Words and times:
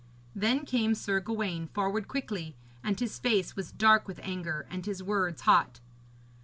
Then 0.35 0.65
came 0.65 0.95
Sir 0.95 1.19
Gawaine 1.19 1.67
forward 1.67 2.07
quickly, 2.07 2.55
and 2.83 2.99
his 2.99 3.19
face 3.19 3.55
was 3.55 3.71
dark 3.71 4.07
with 4.07 4.19
anger 4.23 4.65
and 4.71 4.83
his 4.83 5.03
words 5.03 5.41
hot. 5.41 5.79